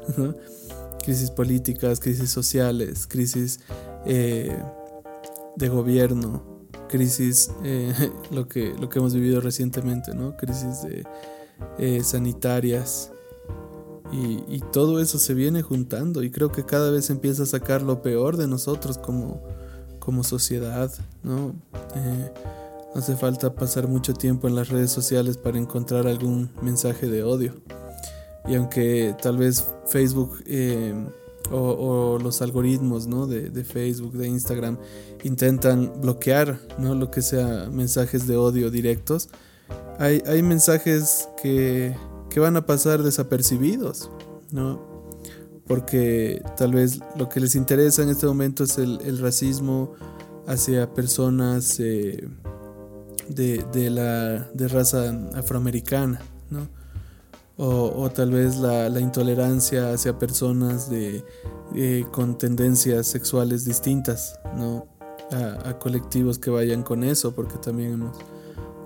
Crisis 1.04 1.30
políticas, 1.30 2.00
crisis 2.00 2.30
sociales, 2.30 3.06
crisis 3.06 3.60
eh, 4.06 4.56
de 5.56 5.68
gobierno, 5.68 6.42
crisis, 6.88 7.50
eh, 7.64 7.92
lo, 8.30 8.48
que, 8.48 8.72
lo 8.80 8.88
que 8.88 8.98
hemos 8.98 9.12
vivido 9.12 9.42
recientemente, 9.42 10.14
¿no? 10.14 10.38
Crisis 10.38 10.82
de, 10.84 11.04
eh, 11.78 12.02
sanitarias. 12.02 13.12
Y, 14.12 14.60
todo 14.72 15.00
eso 15.00 15.18
se 15.18 15.34
viene 15.34 15.62
juntando 15.62 16.24
y 16.24 16.30
creo 16.30 16.50
que 16.50 16.64
cada 16.64 16.90
vez 16.90 17.10
empieza 17.10 17.44
a 17.44 17.46
sacar 17.46 17.82
lo 17.82 18.02
peor 18.02 18.36
de 18.36 18.48
nosotros 18.48 18.98
como, 18.98 19.40
como 20.00 20.24
sociedad, 20.24 20.92
¿no? 21.22 21.54
Eh, 21.94 22.32
hace 22.96 23.16
falta 23.16 23.54
pasar 23.54 23.86
mucho 23.86 24.12
tiempo 24.12 24.48
en 24.48 24.56
las 24.56 24.68
redes 24.68 24.90
sociales 24.90 25.36
para 25.36 25.58
encontrar 25.58 26.08
algún 26.08 26.50
mensaje 26.60 27.08
de 27.08 27.22
odio. 27.22 27.54
Y 28.48 28.56
aunque 28.56 29.14
tal 29.22 29.36
vez 29.36 29.64
Facebook 29.86 30.42
o, 31.50 32.18
los 32.22 32.42
algoritmos 32.42 33.06
¿no? 33.06 33.26
de, 33.26 33.64
Facebook, 33.64 34.12
de 34.12 34.28
Instagram, 34.28 34.78
intentan 35.24 36.00
bloquear 36.00 36.58
¿no? 36.78 36.94
lo 36.94 37.10
que 37.10 37.22
sea 37.22 37.68
mensajes 37.70 38.26
de 38.26 38.36
odio 38.36 38.70
directos, 38.70 39.28
hay, 40.00 40.42
mensajes 40.42 41.28
que, 41.40 41.94
que, 42.30 42.40
van 42.40 42.56
a 42.56 42.66
pasar 42.66 43.02
desapercibidos, 43.02 44.10
¿no? 44.50 44.88
porque 45.66 46.42
tal 46.56 46.72
vez 46.72 46.98
lo 47.16 47.28
que 47.28 47.38
les 47.38 47.54
interesa 47.54 48.02
en 48.02 48.08
este 48.08 48.26
momento 48.26 48.64
es 48.64 48.78
el, 48.78 49.18
racismo 49.18 49.92
hacia 50.48 50.92
personas 50.94 51.78
eh, 51.78 52.28
de, 53.28 53.64
de, 53.72 53.90
la, 53.90 54.48
de 54.52 54.66
raza 54.66 55.14
afroamericana. 55.34 56.20
¿no? 56.50 56.66
o, 57.62 58.10
tal 58.10 58.30
vez 58.30 58.56
la, 58.56 58.88
intolerancia 59.00 59.92
hacia 59.92 60.18
personas 60.18 60.88
de, 60.88 61.22
eh, 61.74 62.06
con 62.10 62.38
tendencias 62.38 63.06
sexuales 63.06 63.66
distintas, 63.66 64.38
¿no? 64.56 64.86
A, 65.30 65.78
colectivos 65.78 66.38
que 66.38 66.50
vayan 66.50 66.82
con 66.82 67.04
eso, 67.04 67.34
porque 67.34 67.58
también 67.58 67.92
hemos, 67.92 68.16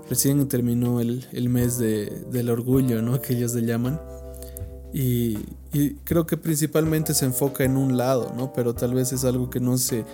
recién 0.09 0.47
terminó 0.47 0.99
el, 0.99 1.49
mes 1.49 1.77
del 1.77 2.49
orgullo, 2.49 3.01
¿no? 3.01 3.21
Que 3.21 3.33
ellos 3.33 3.53
le 3.53 3.65
llaman. 3.65 3.99
Y, 4.93 5.37
creo 6.05 6.25
que 6.25 6.37
principalmente 6.37 7.13
se 7.13 7.25
enfoca 7.25 7.65
en 7.65 7.75
un 7.75 7.97
lado, 7.97 8.33
¿no? 8.37 8.53
Pero 8.53 8.73
tal 8.73 8.93
vez 8.93 9.11
es 9.11 9.25
algo 9.25 9.49
que 9.49 9.59
no 9.59 9.77
se 9.77 10.05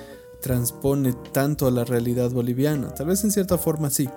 transpone 0.42 1.14
tanto 1.32 1.68
a 1.68 1.72
la 1.72 1.86
realidad 1.86 2.32
boliviana. 2.32 2.92
Tal 2.94 3.08
vez 3.08 3.24
en 3.24 3.32
cierta 3.32 3.60
forma 3.60 3.92
sí, 3.92 4.10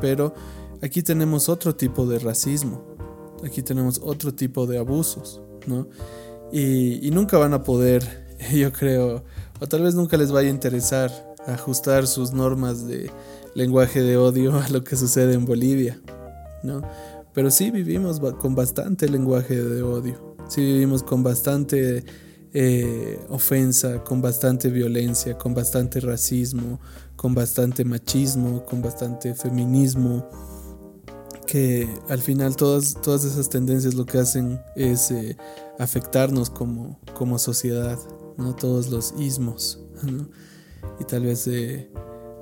pero 0.00 0.34
aquí 0.82 1.02
tenemos 1.02 1.48
otro 1.48 1.76
tipo 1.76 2.04
de 2.06 2.18
racismo, 2.18 2.82
aquí 3.44 3.62
tenemos 3.62 4.00
otro 4.02 4.34
tipo 4.34 4.66
de 4.66 4.78
abusos, 4.78 5.40
¿no? 5.68 5.86
Y, 6.52 7.10
nunca 7.12 7.38
van 7.38 7.54
a 7.54 7.62
poder, 7.62 8.26
yo 8.52 8.72
creo, 8.72 9.22
o 9.60 9.66
tal 9.68 9.82
vez 9.82 9.94
nunca 9.94 10.16
les 10.16 10.32
vaya 10.32 10.48
a 10.48 10.52
interesar 10.52 11.12
ajustar 11.46 12.06
sus 12.06 12.32
normas 12.32 12.86
de 12.86 13.10
lenguaje 13.58 14.02
de 14.02 14.16
odio 14.16 14.56
a 14.56 14.68
lo 14.68 14.84
que 14.84 14.96
sucede 14.96 15.34
en 15.34 15.44
Bolivia, 15.44 16.00
¿no? 16.62 16.82
Pero 17.34 17.50
sí 17.50 17.70
vivimos 17.70 18.20
con 18.20 18.54
bastante 18.54 19.08
lenguaje 19.08 19.56
de 19.56 19.82
odio, 19.82 20.36
sí 20.48 20.60
vivimos 20.60 21.02
con 21.02 21.22
bastante 21.22 22.04
eh, 22.54 23.18
ofensa, 23.28 24.04
con 24.04 24.22
bastante 24.22 24.70
violencia, 24.70 25.36
con 25.36 25.54
bastante 25.54 26.00
racismo, 26.00 26.80
con 27.16 27.34
bastante 27.34 27.84
machismo, 27.84 28.64
con 28.64 28.80
bastante 28.80 29.34
feminismo 29.34 30.24
que 31.46 31.88
al 32.08 32.20
final 32.20 32.56
todas, 32.56 32.94
todas 33.02 33.24
esas 33.24 33.48
tendencias 33.48 33.94
lo 33.94 34.04
que 34.04 34.18
hacen 34.18 34.60
es 34.76 35.10
eh, 35.10 35.36
afectarnos 35.78 36.50
como, 36.50 37.00
como 37.14 37.38
sociedad, 37.38 37.98
¿no? 38.36 38.54
todos 38.54 38.90
los 38.90 39.14
ismos. 39.18 39.80
Y 41.00 41.04
tal 41.04 41.22
vez 41.22 41.48
eh, 41.48 41.90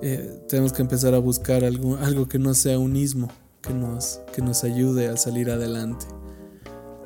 eh, 0.03 0.43
tenemos 0.49 0.73
que 0.73 0.83
empezar 0.83 1.15
a 1.15 1.19
buscar 1.19 1.65
algo, 1.65 1.97
algo 1.97 2.29
que 2.29 2.39
no 2.39 2.55
sea 2.55 2.79
un 2.79 2.97
ismo, 2.97 3.29
que 3.63 3.73
nos, 3.73 4.21
que 4.35 4.43
nos 4.43 4.65
ayude 4.65 5.09
a 5.09 5.17
salir 5.17 5.51
adelante. 5.51 6.07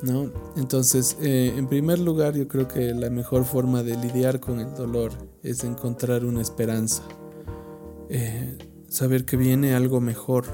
¿no? 0.02 0.32
Entonces, 0.56 1.18
en 1.20 1.66
primer 1.66 1.98
lugar, 1.98 2.34
yo 2.34 2.48
creo 2.48 2.66
que 2.66 2.94
la 2.94 3.10
mejor 3.10 3.44
forma 3.44 3.82
de 3.82 3.98
lidiar 3.98 4.40
con 4.40 4.58
el 4.58 4.74
dolor 4.74 5.12
es 5.42 5.62
encontrar 5.62 6.24
una 6.24 6.40
esperanza, 6.40 7.02
saber 8.88 9.26
que 9.26 9.36
viene 9.36 9.74
algo 9.74 10.00
mejor 10.00 10.46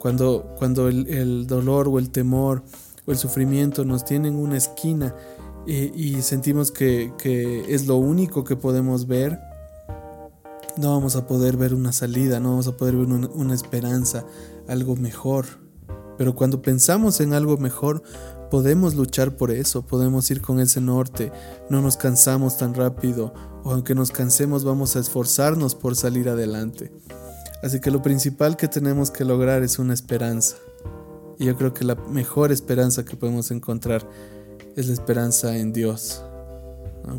cuando, 0.00 0.54
cuando 0.56 0.88
el, 0.88 1.46
dolor 1.46 1.86
o 1.86 1.98
el 1.98 2.08
temor 2.08 2.62
o 3.06 3.12
el 3.12 3.18
sufrimiento 3.18 3.84
nos 3.84 4.06
tienen 4.06 4.34
una 4.34 4.56
esquina 4.56 5.14
y, 5.66 6.22
sentimos 6.22 6.72
que, 6.72 7.12
es 7.68 7.86
lo 7.86 7.96
único 7.96 8.42
que 8.42 8.56
podemos 8.56 9.06
ver, 9.06 9.38
no 10.76 10.90
vamos 10.90 11.16
a 11.16 11.26
poder 11.26 11.56
ver 11.56 11.74
una 11.74 11.92
salida, 11.92 12.40
no 12.40 12.50
vamos 12.50 12.66
a 12.66 12.76
poder 12.76 12.96
ver 12.96 13.06
una, 13.06 13.54
esperanza, 13.54 14.24
algo 14.68 14.96
mejor. 14.96 15.46
Pero 16.18 16.34
cuando 16.34 16.62
pensamos 16.62 17.20
en 17.20 17.32
algo 17.32 17.56
mejor, 17.56 18.02
podemos 18.50 18.94
luchar 18.94 19.36
por 19.36 19.50
eso, 19.50 19.82
podemos 19.82 20.30
ir 20.30 20.42
con 20.42 20.60
ese 20.60 20.80
norte, 20.80 21.32
no 21.70 21.80
nos 21.80 21.96
cansamos 21.96 22.58
tan 22.58 22.74
rápido, 22.74 23.32
o 23.64 23.72
aunque 23.72 23.94
nos 23.94 24.10
cansemos 24.10 24.64
vamos 24.64 24.96
a 24.96 25.00
esforzarnos 25.00 25.74
por 25.74 25.96
salir 25.96 26.28
adelante. 26.28 26.92
Así 27.62 27.80
que 27.80 27.90
lo 27.90 28.02
principal 28.02 28.56
que 28.56 28.68
tenemos 28.68 29.10
que 29.10 29.24
lograr 29.24 29.62
es 29.62 29.78
una 29.78 29.94
esperanza. 29.94 30.56
Y 31.38 31.46
yo 31.46 31.56
creo 31.56 31.72
que 31.72 31.84
la 31.84 31.94
mejor 31.94 32.52
esperanza 32.52 33.04
que 33.04 33.16
podemos 33.16 33.50
encontrar 33.50 34.06
es 34.76 34.86
la 34.86 34.92
esperanza 34.92 35.56
en 35.56 35.72
Dios. 35.72 36.22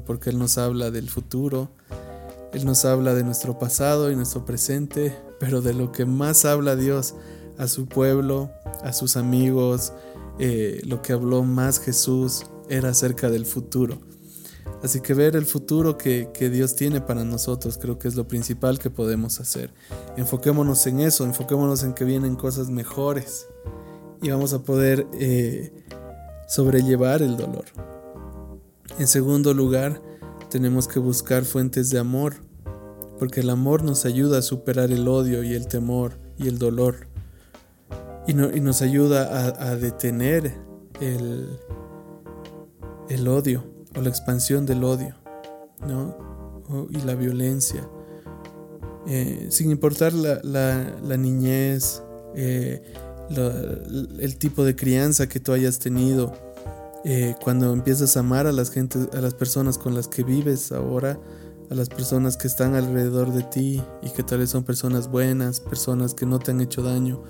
Porque 0.05 0.29
Él 0.29 0.39
nos 0.39 0.57
habla 0.57 0.91
del 0.91 1.09
futuro, 1.09 1.69
Él 2.53 2.65
nos 2.65 2.83
habla 2.85 3.13
de 3.13 3.23
nuestro 3.23 3.57
pasado 3.57 4.11
y 4.11 4.15
nuestro 4.15 4.45
presente, 4.45 5.15
pero 5.39 5.61
de 5.61 5.73
lo 5.73 5.91
que 5.91 6.05
más 6.05 6.45
habla 6.45 6.75
Dios 6.75 7.15
a 7.57 7.67
su 7.67 7.85
pueblo, 7.85 8.51
a 8.83 8.91
sus 8.91 9.15
amigos, 9.15 9.93
eh, 10.39 10.81
lo 10.85 11.01
que 11.01 11.13
habló 11.13 11.43
más 11.43 11.79
Jesús 11.79 12.45
era 12.69 12.89
acerca 12.89 13.29
del 13.29 13.45
futuro. 13.45 13.99
Así 14.83 14.99
que 14.99 15.13
ver 15.13 15.35
el 15.35 15.45
futuro 15.45 15.97
que, 15.97 16.27
Dios 16.51 16.75
tiene 16.75 17.01
para 17.01 17.23
nosotros 17.23 17.77
creo 17.77 17.99
que 17.99 18.07
es 18.07 18.15
lo 18.15 18.27
principal 18.27 18.79
que 18.79 18.89
podemos 18.89 19.39
hacer. 19.39 19.71
Enfoquémonos 20.17 20.85
en 20.87 21.01
eso, 21.01 21.23
enfoquémonos 21.23 21.83
en 21.83 21.93
que 21.93 22.03
vienen 22.03 22.35
cosas 22.35 22.69
mejores 22.69 23.45
y 24.21 24.29
vamos 24.31 24.53
a 24.53 24.63
poder 24.63 25.07
eh, 25.13 25.71
sobrellevar 26.47 27.21
el 27.21 27.37
dolor. 27.37 27.65
En 28.97 29.07
segundo 29.07 29.53
lugar, 29.53 30.01
tenemos 30.51 30.87
que 30.87 30.99
buscar 30.99 31.45
fuentes 31.45 31.89
de 31.89 31.97
amor, 31.97 32.35
porque 33.17 33.39
el 33.39 33.49
amor 33.49 33.83
nos 33.83 34.05
ayuda 34.05 34.39
a 34.39 34.41
superar 34.41 34.91
el 34.91 35.07
odio 35.07 35.43
y 35.43 35.53
el 35.53 35.67
temor 35.67 36.19
y 36.37 36.49
el 36.49 36.59
dolor, 36.59 37.07
y, 38.27 38.33
nos 38.33 38.81
ayuda 38.81 39.47
a, 39.47 39.75
detener 39.77 40.53
el, 40.99 41.57
el, 43.09 43.27
odio 43.27 43.63
o 43.95 44.01
la 44.01 44.09
expansión 44.09 44.65
del 44.65 44.83
odio 44.83 45.15
y 46.89 47.01
la 47.01 47.15
violencia. 47.15 47.87
Eh, 49.07 49.47
sin 49.49 49.71
importar 49.71 50.13
la, 50.13 51.17
niñez, 51.17 52.03
eh, 52.35 52.93
el 54.19 54.37
tipo 54.37 54.63
de 54.63 54.75
crianza 54.75 55.27
que 55.27 55.39
tú 55.39 55.53
hayas 55.53 55.79
tenido, 55.79 56.33
eh, 57.03 57.35
cuando 57.43 57.73
empiezas 57.73 58.15
a 58.15 58.19
amar 58.19 58.47
a 58.47 58.51
las 58.51 58.69
gente, 58.69 58.99
a 59.13 59.21
las 59.21 59.33
personas 59.33 59.77
con 59.77 59.95
las 59.95 60.07
que 60.07 60.23
vives 60.23 60.71
ahora, 60.71 61.19
a 61.69 61.75
las 61.75 61.89
personas 61.89 62.37
que 62.37 62.47
están 62.47 62.75
alrededor 62.75 63.31
de 63.31 63.43
ti 63.43 63.81
y 64.03 64.09
que 64.09 64.23
tal 64.23 64.39
vez 64.39 64.49
son 64.49 64.63
personas 64.63 65.09
buenas, 65.09 65.59
personas 65.61 66.13
que 66.13 66.25
no 66.25 66.37
te 66.37 66.51
han 66.51 66.61
hecho 66.61 66.83
daño, 66.83 67.23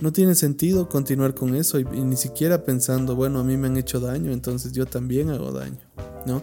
no 0.00 0.12
tiene 0.12 0.34
sentido 0.34 0.88
continuar 0.88 1.34
con 1.34 1.54
eso 1.54 1.78
y, 1.78 1.84
ni 1.84 2.16
siquiera 2.16 2.64
pensando, 2.64 3.16
bueno, 3.16 3.40
a 3.40 3.44
mí 3.44 3.56
me 3.56 3.68
han 3.68 3.76
hecho 3.76 4.00
daño, 4.00 4.32
entonces 4.32 4.72
yo 4.72 4.84
también 4.84 5.30
hago 5.30 5.52
daño, 5.52 5.80
¿no? 6.26 6.42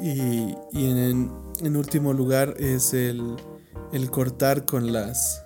Y, 0.00 0.54
en, 0.74 1.32
en, 1.60 1.76
último 1.76 2.12
lugar 2.12 2.54
es 2.58 2.94
el, 2.94 3.36
el 3.92 4.10
cortar 4.10 4.64
con 4.64 4.92
las 4.92 5.42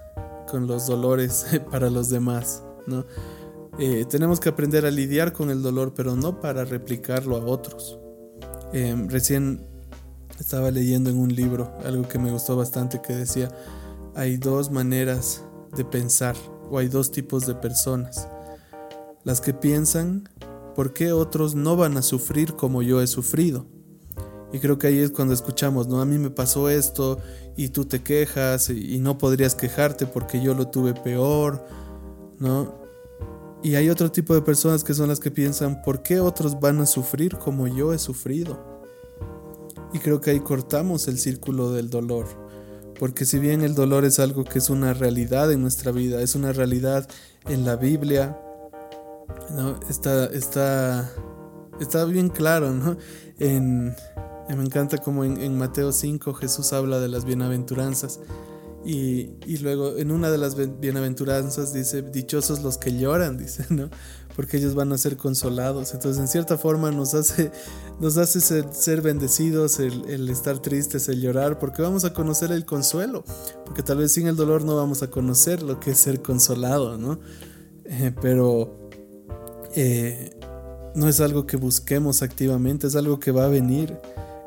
con 0.51 0.67
los 0.67 0.87
dolores 0.87 1.47
para 1.71 1.89
los 1.89 2.11
demás, 2.11 2.63
¿no? 2.87 3.07
Eh, 3.79 4.05
tenemos 4.09 4.39
que 4.39 4.51
aprender 4.51 4.85
a 4.85 4.91
lidiar 4.91 5.33
con 5.33 5.51
el 5.51 5.63
dolor, 5.63 5.95
pero 5.95 6.15
no 6.15 6.41
para 6.41 6.65
replicarlo 6.65 7.37
a 7.37 7.45
otros. 7.45 7.99
Em, 8.73 9.09
recién 9.09 9.61
estaba 10.39 10.71
leyendo 10.71 11.09
en 11.09 11.19
un 11.19 11.35
libro 11.35 11.73
algo 11.85 12.07
que 12.07 12.19
me 12.19 12.31
gustó 12.31 12.57
bastante 12.57 13.01
que 13.01 13.15
decía, 13.15 13.51
hay 14.15 14.37
dos 14.37 14.71
maneras 14.71 15.43
de 15.75 15.85
pensar 15.85 16.37
o 16.71 16.79
hay 16.79 16.89
dos 16.89 17.11
tipos 17.11 17.47
de 17.47 17.55
personas. 17.55 18.29
Las 19.25 19.41
que 19.41 19.55
piensan, 19.55 20.29
¿por 20.75 20.93
qué 20.93 21.13
otros 21.13 21.55
no 21.55 21.77
van 21.77 21.97
a 21.97 22.03
sufrir 22.03 22.55
como 22.57 22.83
yo 22.83 23.01
he 23.01 23.07
sufrido? 23.07 23.67
Y 24.53 24.59
creo 24.59 24.79
que 24.79 24.89
ahí 24.89 24.99
es 24.99 25.13
cuando 25.13 25.33
escuchamos, 25.33 25.89
¿no? 25.89 26.03
A 26.03 26.05
mí 26.05 26.19
me 26.19 26.29
pasó 26.29 26.69
esto 26.69 27.19
y 27.57 27.71
tú 27.71 27.87
te 27.87 28.03
quejas 28.03 28.69
y, 28.69 28.97
y 28.97 28.99
no 28.99 29.17
podrías 29.17 29.55
quejarte 29.55 30.07
porque 30.07 30.43
yo 30.43 30.53
lo 30.53 30.69
tuve 30.69 30.93
peor, 30.93 31.65
¿no? 32.39 32.82
Y 33.63 33.77
hay 33.77 33.91
otro 33.91 34.11
tipo 34.11 34.35
de 34.35 34.43
personas 34.43 34.83
que 34.83 34.93
son 34.93 35.09
las 35.09 35.21
que 35.21 35.31
piensan, 35.31 35.83
¿por 35.83 36.03
qué 36.03 36.19
otros 36.19 36.59
van 36.59 36.81
a 36.81 36.87
sufrir 36.87 37.39
como 37.39 37.69
yo 37.69 37.93
he 37.93 37.99
sufrido? 37.99 38.59
Y 39.93 40.01
creo 40.01 40.21
que 40.21 40.31
ahí 40.31 40.41
cortamos 40.41 41.07
el 41.07 41.19
círculo 41.19 41.71
del 41.71 41.89
dolor. 41.89 42.27
Porque 42.99 43.25
si 43.25 43.39
bien 43.39 43.63
el 43.63 43.75
dolor 43.75 44.05
es 44.05 44.19
algo 44.19 44.45
que 44.45 44.59
es 44.59 44.69
una 44.69 44.95
realidad 44.95 45.53
en 45.53 45.61
nuestra 45.63 45.93
vida, 45.93 46.21
es 46.23 46.35
una 46.35 46.53
realidad 46.53 47.09
en 47.49 47.65
la 47.65 47.77
Biblia, 47.77 48.37
¿no? 49.51 49.79
está, 49.89 50.27
está, 50.27 51.13
está 51.81 52.05
bien 52.05 52.31
claro, 52.31 52.73
¿no? 52.73 52.97
En, 53.39 53.95
me 54.49 54.65
encanta 54.65 54.99
como 54.99 55.25
en, 55.25 55.41
en 55.41 55.57
Mateo 55.57 55.93
5 55.93 56.35
Jesús 56.35 56.73
habla 56.73 56.99
de 56.99 57.09
las 57.09 57.25
bienaventuranzas 57.25 58.21
y, 58.85 59.59
luego 59.59 59.97
en 59.97 60.11
una 60.11 60.31
de 60.31 60.39
las 60.39 60.57
bienaventuranzas 60.81 61.73
dice, 61.73 62.03
dichosos 62.03 62.63
los 62.63 62.79
que 62.79 62.97
lloran, 62.97 63.37
dice, 63.39 63.65
¿no? 63.71 63.91
Porque 64.35 64.57
ellos 64.57 64.75
van 64.75 64.93
a 64.93 64.99
ser 64.99 65.17
consolados. 65.17 65.93
Entonces, 65.95 66.21
en 66.21 66.27
cierta 66.27 66.57
forma 66.57 66.91
nos 66.91 67.15
hace, 67.15 67.53
nos 68.01 68.17
hace 68.17 68.41
ser, 68.41 69.03
bendecidos 69.03 69.79
el, 69.79 70.29
estar 70.31 70.59
tristes, 70.59 71.09
el 71.09 71.21
llorar, 71.21 71.59
porque 71.59 71.83
vamos 71.83 72.05
a 72.05 72.13
conocer 72.13 72.51
el 72.51 72.65
consuelo. 72.65 73.25
Porque 73.67 73.83
tal 73.83 73.99
vez 73.99 74.13
sin 74.13 74.27
el 74.27 74.37
dolor 74.37 74.65
no 74.65 74.75
vamos 74.75 75.03
a 75.03 75.11
conocer 75.11 75.63
lo 75.63 75.79
que 75.79 75.91
es 75.91 75.99
ser 75.99 76.23
consolado, 76.23 76.97
¿no? 76.97 77.21
Eh, 77.85 78.13
pero 78.23 78.91
eh, 79.77 80.35
no 80.95 81.09
es 81.09 81.21
algo 81.21 81.47
que 81.47 81.59
busquemos 81.59 82.23
activamente, 82.23 82.87
es 82.87 82.97
algo 82.97 83.21
que 83.21 83.33
va 83.33 83.45
a 83.45 83.49
venir. 83.49 83.99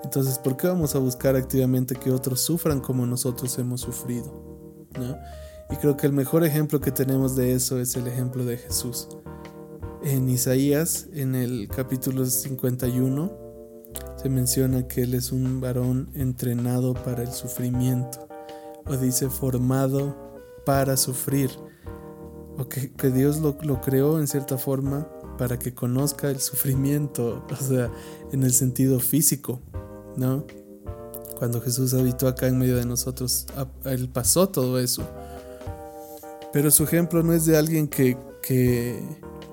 Entonces, 0.06 0.38
¿por 0.38 0.56
qué 0.56 0.68
vamos 0.68 0.94
a 0.94 1.00
buscar 1.00 1.36
activamente 1.36 1.96
que 1.96 2.12
otros 2.12 2.40
sufran 2.40 2.80
como 2.80 3.08
nosotros 3.08 3.58
hemos 3.58 3.82
sufrido? 3.82 4.88
Y 5.72 5.76
creo 5.78 5.98
que 5.98 6.06
el 6.06 6.14
mejor 6.14 6.44
ejemplo 6.46 6.80
que 6.80 6.92
tenemos 6.92 7.36
de 7.36 7.54
eso 7.54 7.80
es 7.80 7.96
el 7.96 8.06
ejemplo 8.06 8.46
de 8.46 8.60
Jesús. 8.60 9.08
En 10.04 10.30
Isaías, 10.30 11.08
en 11.12 11.34
el 11.34 11.68
capítulo 11.70 12.24
51, 12.24 13.34
se 14.16 14.30
menciona 14.30 14.88
que 14.88 15.02
Él 15.02 15.16
es 15.16 15.32
un 15.32 15.60
varón 15.60 16.12
entrenado 16.14 16.94
para 16.94 17.24
el 17.24 17.32
sufrimiento, 17.32 18.28
o 18.86 18.96
dice 18.98 19.32
formado 19.32 20.16
para 20.68 20.98
sufrir, 20.98 21.50
o 22.60 22.70
que, 22.70 23.10
Dios 23.10 23.40
lo, 23.40 23.58
lo 23.64 23.82
creó 23.82 24.20
en 24.20 24.28
cierta 24.28 24.60
forma 24.60 25.10
para 25.40 25.58
que 25.58 25.74
conozca 25.74 26.30
el 26.30 26.40
sufrimiento, 26.42 27.44
o 27.52 27.56
sea, 27.56 27.92
en 28.32 28.44
el 28.44 28.54
sentido 28.54 29.00
físico, 29.00 29.64
¿no? 30.18 30.46
Cuando 31.38 31.62
Jesús 31.62 31.94
habitó 31.94 32.28
acá 32.28 32.48
en 32.48 32.58
medio 32.58 32.78
de 32.78 32.86
nosotros, 32.86 33.48
Él 33.84 34.10
pasó 34.10 34.50
todo 34.50 34.80
eso. 34.80 35.04
Pero 36.54 36.72
su 36.72 36.84
ejemplo 36.84 37.22
no 37.24 37.34
es 37.34 37.46
de 37.46 37.58
alguien 37.58 37.88
que, 37.88 38.18
que 38.42 39.04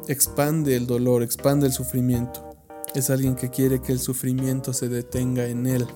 expande 0.07 0.77
el 0.77 0.87
dolor, 0.87 1.22
expande 1.22 1.66
el 1.66 1.72
sufrimiento. 1.72 2.57
Es 2.94 3.11
alguien 3.11 3.35
que 3.35 3.51
quiere 3.51 3.81
que 3.81 3.92
el 3.92 3.98
sufrimiento 3.98 4.72
se 4.72 4.88
detenga 4.88 5.46
en 5.46 5.66
Él. 5.66 5.87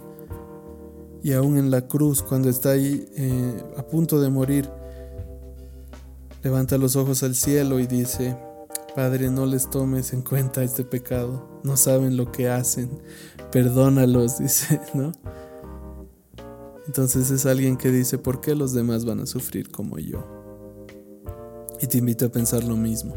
Y 1.23 1.33
aún 1.33 1.59
en 1.59 1.71
la 1.71 1.87
cruz, 1.87 2.23
cuando 2.23 2.49
está 2.49 2.71
ahí 2.71 3.07
eh, 3.17 3.63
a 3.77 3.83
punto 3.87 4.21
de 4.21 4.31
morir, 4.31 4.69
levanta 6.43 6.79
los 6.79 6.97
ojos 6.97 7.23
al 7.23 7.35
cielo 7.35 7.81
y 7.81 7.87
dice, 7.87 8.37
Padre, 8.97 9.31
no 9.31 9.45
les 9.45 9.69
tomes 9.69 10.15
en 10.15 10.23
cuenta 10.23 10.65
este 10.65 10.83
pecado, 10.83 11.61
no 11.63 11.77
saben 11.77 12.17
lo 12.17 12.33
que 12.33 12.49
hacen, 12.49 12.89
perdónalos, 13.53 14.39
dice, 14.41 14.81
¿no? 14.95 15.13
Entonces 16.87 17.31
es 17.31 17.45
alguien 17.45 17.77
que 17.77 17.91
dice, 17.91 18.17
¿por 18.17 18.41
qué 18.41 18.55
los 18.55 18.73
demás 18.73 19.05
van 19.05 19.21
a 19.21 19.27
sufrir 19.27 19.71
como 19.71 19.99
yo? 19.99 20.25
Y 21.79 21.89
te 21.89 21.99
invito 21.99 22.25
a 22.25 22.31
pensar 22.31 22.65
lo 22.65 22.75
mismo. 22.75 23.15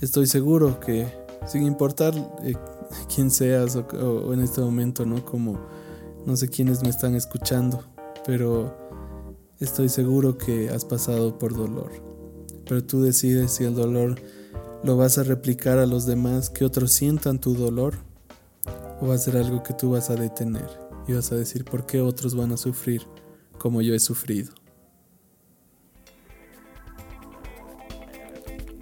Estoy 0.00 0.26
seguro 0.26 0.80
que, 0.80 1.06
sin 1.46 1.66
importar 1.66 2.14
eh, 2.44 2.56
quién 3.14 3.30
seas 3.30 3.76
o, 3.76 4.32
en 4.32 4.40
este 4.40 4.62
momento, 4.62 5.04
¿no? 5.04 5.22
Como 5.22 5.60
no 6.24 6.34
sé 6.38 6.48
quiénes 6.48 6.82
me 6.82 6.88
están 6.88 7.14
escuchando, 7.14 7.84
pero 8.24 8.74
estoy 9.60 9.90
seguro 9.90 10.38
que 10.38 10.70
has 10.70 10.86
pasado 10.86 11.38
por 11.38 11.54
dolor. 11.54 12.13
Pero 12.66 12.84
tú 12.84 13.02
decides 13.02 13.52
si 13.52 13.64
el 13.64 13.74
dolor 13.74 14.16
lo 14.82 14.96
vas 14.96 15.18
a 15.18 15.22
replicar 15.22 15.78
a 15.78 15.86
los 15.86 16.06
demás, 16.06 16.50
que 16.50 16.64
otros 16.64 16.92
sientan 16.92 17.40
tu 17.40 17.54
dolor 17.54 17.94
o 19.00 19.08
va 19.08 19.14
a 19.14 19.18
ser 19.18 19.36
algo 19.36 19.62
que 19.62 19.74
tú 19.74 19.90
vas 19.90 20.10
a 20.10 20.14
detener 20.14 20.68
y 21.06 21.12
vas 21.12 21.32
a 21.32 21.36
decir 21.36 21.64
por 21.64 21.86
qué 21.86 22.00
otros 22.00 22.34
van 22.34 22.52
a 22.52 22.56
sufrir 22.56 23.02
como 23.58 23.82
yo 23.82 23.94
he 23.94 23.98
sufrido. 23.98 24.52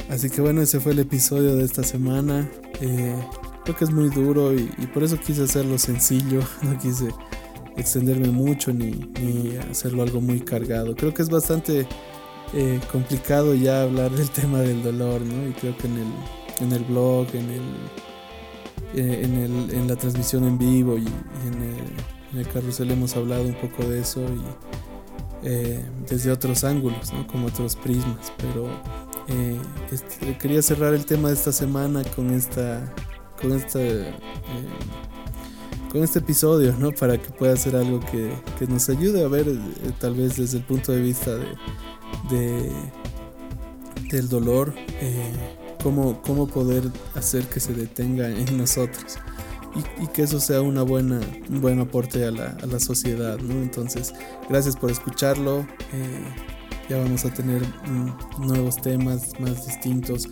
Así 0.08 0.28
que 0.28 0.40
bueno, 0.40 0.60
ese 0.60 0.78
fue 0.80 0.92
el 0.92 0.98
episodio 0.98 1.56
de 1.56 1.64
esta 1.64 1.82
semana. 1.82 2.50
Eh, 2.80 3.16
creo 3.64 3.76
que 3.76 3.84
es 3.84 3.90
muy 3.90 4.10
duro 4.10 4.52
y, 4.52 4.66
por 4.92 5.02
eso 5.02 5.16
quise 5.16 5.44
hacerlo 5.44 5.78
sencillo, 5.78 6.40
no 6.62 6.78
quise 6.78 7.08
extenderme 7.76 8.28
mucho 8.28 8.72
ni, 8.72 8.90
ni 8.90 9.56
hacerlo 9.56 10.02
algo 10.02 10.20
muy 10.20 10.40
cargado. 10.40 10.94
Creo 10.94 11.14
que 11.14 11.22
es 11.22 11.30
bastante 11.30 11.86
eh, 12.54 12.80
complicado 12.90 13.54
ya 13.54 13.82
hablar 13.82 14.10
del 14.10 14.30
tema 14.30 14.60
del 14.60 14.82
dolor, 14.82 15.22
¿no? 15.22 15.48
Y 15.48 15.52
creo 15.52 15.76
que 15.76 15.86
en 15.86 15.98
el, 15.98 16.12
en 16.60 16.72
el 16.72 16.84
blog, 16.84 17.26
en 17.34 17.50
el 17.50 17.62
eh, 18.94 19.22
en, 19.24 19.34
el, 19.38 19.70
en, 19.74 19.88
la 19.88 19.96
transmisión 19.96 20.44
en 20.44 20.58
vivo 20.58 20.98
y, 20.98 21.06
en, 21.06 22.38
el, 22.38 22.46
carrusel 22.48 22.90
hemos 22.90 23.16
hablado 23.16 23.44
un 23.44 23.54
poco 23.54 23.84
de 23.84 24.00
eso 24.00 24.20
y 24.20 25.48
eh, 25.48 25.82
desde 26.06 26.30
otros 26.30 26.62
ángulos, 26.64 27.10
¿no? 27.12 27.26
como 27.26 27.46
otros 27.46 27.74
prismas. 27.76 28.30
Pero 28.36 28.68
este, 29.90 30.36
quería 30.36 30.60
cerrar 30.60 30.92
el 30.92 31.06
tema 31.06 31.28
de 31.28 31.34
esta 31.34 31.52
semana 31.52 32.02
con 32.14 32.34
esta, 32.34 32.92
con 33.40 33.52
esta, 33.52 33.78
con 35.90 36.02
este 36.02 36.18
episodio, 36.18 36.74
¿no? 36.78 36.92
Para 36.92 37.16
que 37.16 37.30
pueda 37.30 37.56
ser 37.56 37.76
algo 37.76 38.00
que, 38.00 38.30
que 38.58 38.66
nos 38.66 38.90
ayude 38.90 39.24
a 39.24 39.28
ver, 39.28 39.46
tal 39.98 40.14
vez 40.14 40.36
desde 40.36 40.58
el 40.58 40.64
punto 40.64 40.92
de 40.92 41.00
vista 41.00 41.34
de, 41.34 41.46
de 42.31 42.70
del 44.11 44.29
dolor 44.29 44.75
cómo, 45.83 46.46
poder 46.46 46.85
hacer 47.14 47.46
que 47.46 47.61
se 47.61 47.75
detenga 47.75 48.29
en 48.29 48.57
nosotros. 48.57 49.18
y, 50.01 50.07
que 50.09 50.22
eso 50.22 50.38
sea 50.38 50.61
una 50.61 50.83
buena, 50.83 51.20
un 51.48 51.61
buen 51.61 51.81
aporte 51.81 52.25
a 52.25 52.31
la, 52.31 52.57
a 52.62 52.66
la 52.66 52.79
sociedad. 52.79 53.38
Entonces, 53.40 54.12
gracias 54.48 54.77
por 54.77 54.90
escucharlo. 54.90 55.61
Eh, 55.92 56.25
ya 56.88 56.98
vamos 56.98 57.25
a 57.25 57.33
tener 57.33 57.62
mm, 57.62 58.46
nuevos 58.46 58.77
temas 58.77 59.38
más 59.40 59.66
distintos 59.66 60.29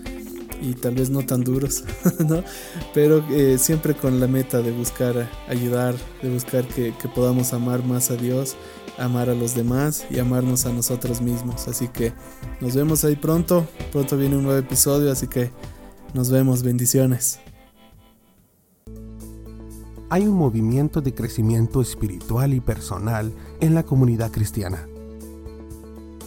y 0.61 0.75
tal 0.75 0.95
vez 0.95 1.11
no 1.11 1.23
tan 1.23 1.43
duros, 1.43 1.85
¿no? 2.19 2.45
Pero 2.93 3.25
eh, 3.31 3.57
siempre 3.59 3.95
con 3.95 4.21
la 4.21 4.27
meta 4.27 4.61
de 4.61 4.73
buscar 4.73 5.29
ayudar, 5.49 5.95
de 6.23 6.31
buscar 6.31 6.66
que, 6.66 6.93
podamos 7.14 7.53
amar 7.53 7.83
más 7.85 8.11
a 8.11 8.16
Dios, 8.16 8.57
amar 9.00 9.30
a 9.30 9.34
los 9.34 9.54
demás 9.54 10.06
y 10.10 10.18
amarnos 10.18 10.66
a 10.66 10.72
nosotros 10.72 11.20
mismos. 11.20 11.66
Así 11.68 11.88
que 11.88 12.12
nos 12.60 12.74
vemos 12.74 13.04
ahí 13.04 13.16
pronto, 13.16 13.66
pronto 13.92 14.16
viene 14.16 14.36
un 14.36 14.44
nuevo 14.44 14.58
episodio, 14.58 15.10
así 15.10 15.26
que 15.26 15.50
nos 16.14 16.30
vemos, 16.30 16.62
bendiciones. 16.62 17.40
Hay 20.08 20.26
un 20.26 20.36
movimiento 20.36 21.00
de 21.00 21.14
crecimiento 21.14 21.80
espiritual 21.80 22.52
y 22.52 22.60
personal 22.60 23.32
en 23.60 23.74
la 23.74 23.84
comunidad 23.84 24.32
cristiana 24.32 24.86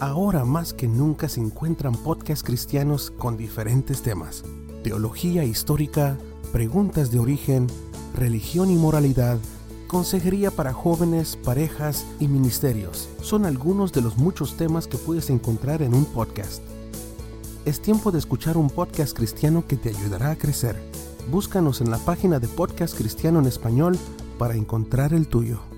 Ahora 0.03 0.43
más 0.43 0.73
que 0.73 0.86
nunca 0.86 1.29
se 1.29 1.39
encuentran 1.39 1.93
podcasts 1.93 2.43
cristianos 2.43 3.09
con 3.09 3.38
diferentes 3.38 4.01
temas. 4.01 4.43
Teología 4.83 5.45
histórica, 5.45 6.17
preguntas 6.51 7.09
de 7.09 7.19
origen, 7.19 7.67
religión 8.13 8.69
y 8.69 8.75
moralidad, 8.75 9.38
consejería 9.93 10.49
para 10.49 10.73
jóvenes, 10.73 11.38
parejas 11.38 12.08
y 12.19 12.27
ministerios. 12.27 13.08
Son 13.21 13.45
algunos 13.45 13.93
de 13.93 14.01
los 14.01 14.17
muchos 14.17 14.58
temas 14.58 14.88
que 14.88 14.97
puedes 14.97 15.29
encontrar 15.29 15.84
en 15.84 15.93
un 15.93 16.06
podcast. 16.06 16.63
Es 17.63 17.79
tiempo 17.79 18.12
de 18.12 18.17
escuchar 18.17 18.58
un 18.58 18.71
podcast 18.71 19.15
cristiano 19.15 19.63
que 19.67 19.77
te 19.77 19.89
ayudará 19.89 20.32
a 20.32 20.36
crecer. 20.36 20.75
Búscanos 21.29 21.79
en 21.79 21.91
la 21.91 21.99
página 21.99 22.39
de 22.39 22.47
Podcast 22.47 22.97
Cristiano 22.97 23.38
en 23.39 23.45
Español 23.45 23.95
para 24.39 24.56
encontrar 24.56 25.13
el 25.13 25.27
tuyo. 25.27 25.72